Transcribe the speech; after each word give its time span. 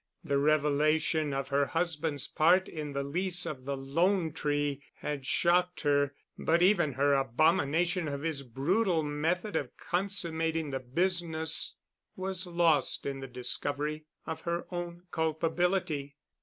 The 0.23 0.39
revelation 0.39 1.31
of 1.31 1.49
her 1.49 1.67
husband's 1.67 2.27
part 2.27 2.67
in 2.67 2.93
the 2.93 3.03
lease 3.03 3.45
of 3.45 3.65
the 3.65 3.77
"Lone 3.77 4.33
Tree" 4.33 4.81
had 4.95 5.27
shocked 5.27 5.81
her, 5.81 6.15
but 6.39 6.63
even 6.63 6.93
her 6.93 7.13
abomination 7.13 8.07
of 8.07 8.23
his 8.23 8.41
brutal 8.41 9.03
method 9.03 9.55
of 9.55 9.77
consummating 9.77 10.71
the 10.71 10.79
business 10.79 11.75
was 12.15 12.47
lost 12.47 13.05
in 13.05 13.19
the 13.19 13.27
discovery 13.27 14.05
of 14.25 14.41
her 14.41 14.65
own 14.71 15.03
culpability. 15.11 16.15